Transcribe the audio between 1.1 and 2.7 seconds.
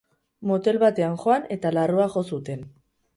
joan eta larrua jo zuten.